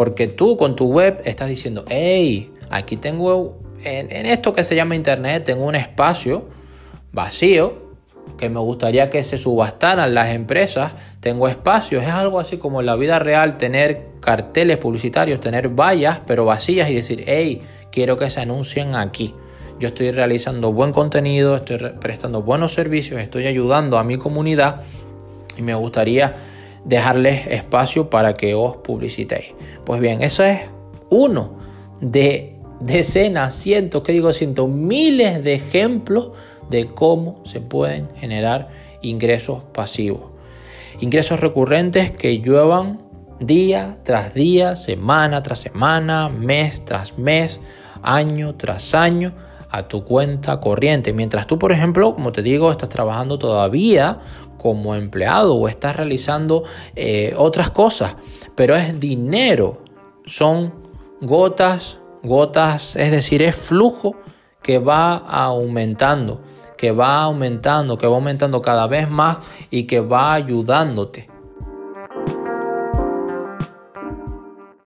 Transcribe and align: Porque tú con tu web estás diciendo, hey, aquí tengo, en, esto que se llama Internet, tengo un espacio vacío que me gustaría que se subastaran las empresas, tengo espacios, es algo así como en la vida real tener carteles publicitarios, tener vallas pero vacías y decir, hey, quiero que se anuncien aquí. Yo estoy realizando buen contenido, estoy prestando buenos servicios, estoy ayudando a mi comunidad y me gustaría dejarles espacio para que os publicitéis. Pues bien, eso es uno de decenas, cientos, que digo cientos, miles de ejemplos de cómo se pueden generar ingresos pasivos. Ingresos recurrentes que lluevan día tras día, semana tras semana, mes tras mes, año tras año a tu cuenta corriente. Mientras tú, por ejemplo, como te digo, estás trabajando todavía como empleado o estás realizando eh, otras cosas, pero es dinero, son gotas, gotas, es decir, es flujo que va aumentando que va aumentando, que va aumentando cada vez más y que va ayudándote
Porque 0.00 0.28
tú 0.28 0.56
con 0.56 0.76
tu 0.76 0.86
web 0.86 1.20
estás 1.26 1.50
diciendo, 1.50 1.84
hey, 1.86 2.50
aquí 2.70 2.96
tengo, 2.96 3.58
en, 3.84 4.24
esto 4.24 4.54
que 4.54 4.64
se 4.64 4.74
llama 4.74 4.94
Internet, 4.94 5.44
tengo 5.44 5.66
un 5.66 5.74
espacio 5.74 6.48
vacío 7.12 7.90
que 8.38 8.48
me 8.48 8.60
gustaría 8.60 9.10
que 9.10 9.22
se 9.22 9.36
subastaran 9.36 10.14
las 10.14 10.28
empresas, 10.28 10.94
tengo 11.20 11.48
espacios, 11.48 12.02
es 12.02 12.08
algo 12.08 12.40
así 12.40 12.56
como 12.56 12.80
en 12.80 12.86
la 12.86 12.96
vida 12.96 13.18
real 13.18 13.58
tener 13.58 14.06
carteles 14.20 14.78
publicitarios, 14.78 15.38
tener 15.38 15.68
vallas 15.68 16.22
pero 16.26 16.46
vacías 16.46 16.88
y 16.88 16.94
decir, 16.94 17.24
hey, 17.26 17.60
quiero 17.92 18.16
que 18.16 18.30
se 18.30 18.40
anuncien 18.40 18.94
aquí. 18.94 19.34
Yo 19.78 19.88
estoy 19.88 20.12
realizando 20.12 20.72
buen 20.72 20.92
contenido, 20.92 21.56
estoy 21.56 21.76
prestando 22.00 22.40
buenos 22.40 22.72
servicios, 22.72 23.20
estoy 23.20 23.46
ayudando 23.46 23.98
a 23.98 24.02
mi 24.02 24.16
comunidad 24.16 24.80
y 25.58 25.60
me 25.60 25.74
gustaría 25.74 26.36
dejarles 26.84 27.46
espacio 27.48 28.10
para 28.10 28.34
que 28.34 28.54
os 28.54 28.76
publicitéis. 28.78 29.54
Pues 29.84 30.00
bien, 30.00 30.22
eso 30.22 30.44
es 30.44 30.60
uno 31.10 31.54
de 32.00 32.56
decenas, 32.80 33.54
cientos, 33.54 34.02
que 34.02 34.12
digo 34.12 34.32
cientos, 34.32 34.68
miles 34.68 35.44
de 35.44 35.54
ejemplos 35.54 36.30
de 36.70 36.86
cómo 36.86 37.44
se 37.44 37.60
pueden 37.60 38.08
generar 38.16 38.68
ingresos 39.02 39.64
pasivos. 39.64 40.30
Ingresos 41.00 41.40
recurrentes 41.40 42.10
que 42.10 42.40
lluevan 42.40 43.00
día 43.40 43.98
tras 44.04 44.34
día, 44.34 44.76
semana 44.76 45.42
tras 45.42 45.60
semana, 45.60 46.28
mes 46.28 46.84
tras 46.84 47.18
mes, 47.18 47.60
año 48.02 48.54
tras 48.54 48.94
año 48.94 49.34
a 49.70 49.88
tu 49.88 50.04
cuenta 50.04 50.60
corriente. 50.60 51.12
Mientras 51.12 51.46
tú, 51.46 51.58
por 51.58 51.72
ejemplo, 51.72 52.14
como 52.14 52.32
te 52.32 52.42
digo, 52.42 52.70
estás 52.70 52.88
trabajando 52.88 53.38
todavía 53.38 54.18
como 54.58 54.94
empleado 54.94 55.54
o 55.54 55.68
estás 55.68 55.96
realizando 55.96 56.64
eh, 56.94 57.34
otras 57.36 57.70
cosas, 57.70 58.16
pero 58.54 58.76
es 58.76 59.00
dinero, 59.00 59.84
son 60.26 60.74
gotas, 61.22 61.98
gotas, 62.22 62.94
es 62.96 63.10
decir, 63.10 63.42
es 63.42 63.56
flujo 63.56 64.16
que 64.62 64.78
va 64.78 65.16
aumentando 65.16 66.42
que 66.80 66.92
va 66.92 67.24
aumentando, 67.24 67.98
que 67.98 68.06
va 68.06 68.16
aumentando 68.16 68.62
cada 68.62 68.86
vez 68.86 69.10
más 69.10 69.36
y 69.68 69.82
que 69.82 70.00
va 70.00 70.32
ayudándote 70.32 71.29